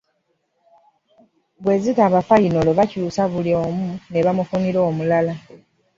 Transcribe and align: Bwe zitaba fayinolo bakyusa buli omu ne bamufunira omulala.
Bwe 1.61 1.75
zitaba 1.83 2.19
fayinolo 2.27 2.71
bakyusa 2.79 3.21
buli 3.31 3.51
omu 3.63 3.89
ne 4.11 4.19
bamufunira 4.25 4.79
omulala. 4.89 5.33